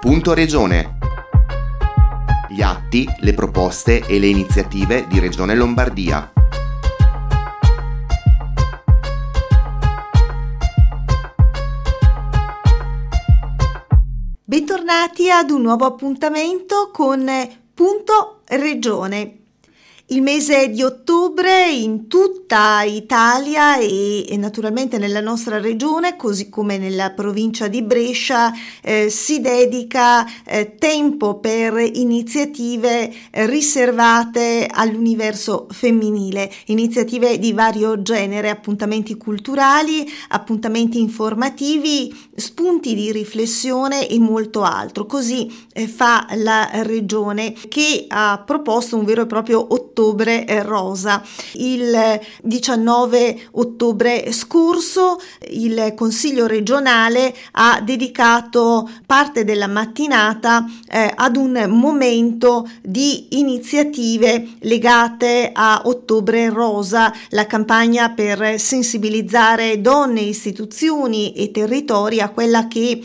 [0.00, 0.96] Punto Regione.
[2.48, 6.32] Gli atti, le proposte e le iniziative di Regione Lombardia.
[14.42, 17.30] Bentornati ad un nuovo appuntamento con
[17.74, 19.39] Punto Regione.
[20.12, 26.78] Il mese di ottobre in tutta Italia e, e, naturalmente nella nostra regione, così come
[26.78, 37.38] nella provincia di Brescia, eh, si dedica eh, tempo per iniziative riservate all'universo femminile, iniziative
[37.38, 45.06] di vario genere, appuntamenti culturali, appuntamenti informativi, spunti di riflessione e molto altro.
[45.06, 51.22] Così eh, fa la regione che ha proposto un vero e proprio ottobre ottobre rosa.
[51.52, 61.66] Il 19 ottobre scorso il Consiglio regionale ha dedicato parte della mattinata eh, ad un
[61.68, 72.20] momento di iniziative legate a Ottobre Rosa, la campagna per sensibilizzare donne, istituzioni e territori
[72.20, 73.00] a quella che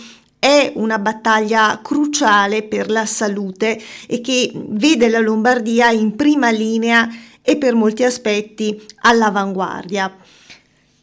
[0.45, 7.09] è una battaglia cruciale per la salute e che vede la Lombardia in prima linea
[7.41, 10.16] e per molti aspetti all'avanguardia.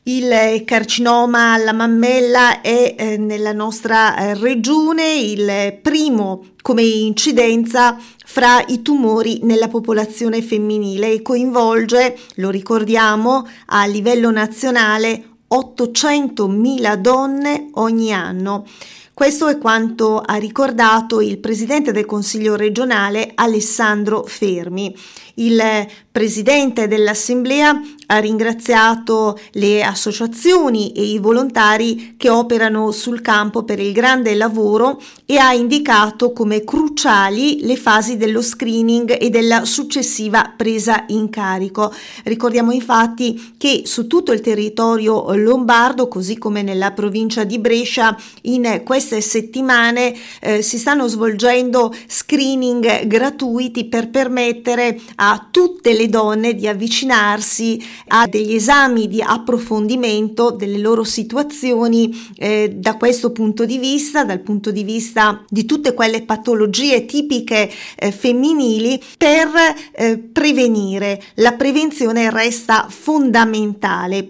[0.04, 8.62] Il carcinoma alla mammella è eh, nella nostra eh, regione il primo come incidenza fra
[8.68, 18.12] i tumori nella popolazione femminile e coinvolge, lo ricordiamo, a livello nazionale 800.000 donne ogni
[18.12, 18.66] anno.
[19.14, 24.96] Questo è quanto ha ricordato il presidente del Consiglio regionale Alessandro Fermi.
[25.34, 25.62] Il
[26.10, 33.92] presidente dell'Assemblea ha ringraziato le associazioni e i volontari che operano sul campo per il
[33.92, 41.04] grande lavoro e ha indicato come cruciali le fasi dello screening e della successiva presa
[41.08, 41.92] in carico.
[42.24, 48.82] Ricordiamo infatti che su tutto il territorio lombardo, così come nella provincia di Brescia, in
[49.02, 56.68] queste settimane eh, si stanno svolgendo screening gratuiti per permettere a tutte le donne di
[56.68, 64.24] avvicinarsi a degli esami di approfondimento delle loro situazioni eh, da questo punto di vista,
[64.24, 69.48] dal punto di vista di tutte quelle patologie tipiche eh, femminili per
[69.96, 71.20] eh, prevenire.
[71.34, 74.28] La prevenzione resta fondamentale.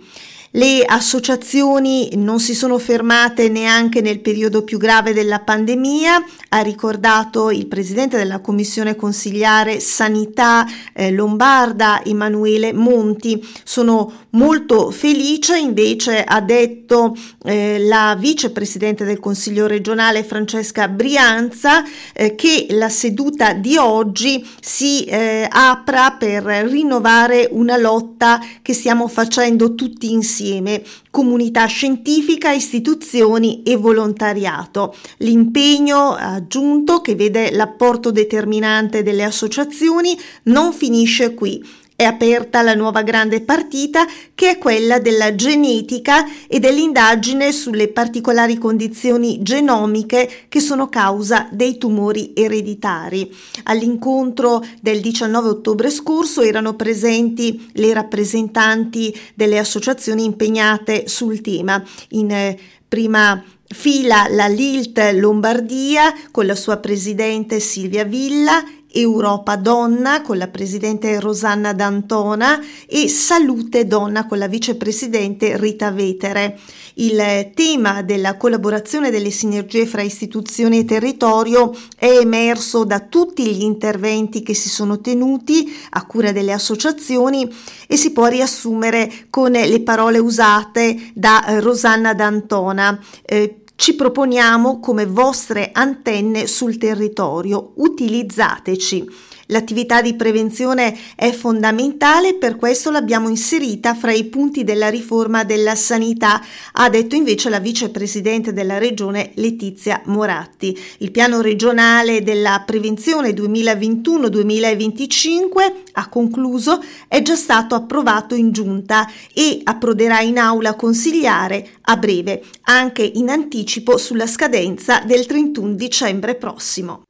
[0.54, 7.50] Le associazioni non si sono fermate neanche nel periodo più grave della pandemia, ha ricordato
[7.50, 13.42] il presidente della commissione consigliare sanità eh, lombarda Emanuele Monti.
[13.64, 22.34] Sono molto felice, invece ha detto eh, la vicepresidente del Consiglio regionale Francesca Brianza eh,
[22.34, 29.74] che la seduta di oggi si eh, apra per rinnovare una lotta che stiamo facendo
[29.74, 34.94] tutti insieme insieme comunità scientifica, istituzioni e volontariato.
[35.18, 41.64] L'impegno aggiunto che vede l'apporto determinante delle associazioni non finisce qui
[41.94, 48.58] è aperta la nuova grande partita che è quella della genetica e dell'indagine sulle particolari
[48.58, 53.32] condizioni genomiche che sono causa dei tumori ereditari.
[53.64, 61.82] All'incontro del 19 ottobre scorso erano presenti le rappresentanti delle associazioni impegnate sul tema.
[62.10, 63.42] In eh, prima
[63.72, 71.18] fila la LILT Lombardia con la sua presidente Silvia Villa Europa Donna con la presidente
[71.20, 76.58] Rosanna D'Antona e Salute Donna con la vicepresidente Rita Vetere.
[76.94, 83.62] Il tema della collaborazione delle sinergie fra istituzioni e territorio è emerso da tutti gli
[83.62, 87.50] interventi che si sono tenuti a cura delle associazioni
[87.86, 92.98] e si può riassumere con le parole usate da Rosanna D'Antona.
[93.24, 99.04] Eh, ci proponiamo come vostre antenne sul territorio, utilizzateci.
[99.52, 105.74] L'attività di prevenzione è fondamentale, per questo l'abbiamo inserita fra i punti della riforma della
[105.74, 106.40] sanità,
[106.72, 110.74] ha detto invece la vicepresidente della regione Letizia Moratti.
[110.98, 119.60] Il piano regionale della prevenzione 2021-2025, ha concluso, è già stato approvato in giunta e
[119.64, 127.02] approderà in aula consigliare a breve, anche in anticipo sulla scadenza del 31 dicembre prossimo.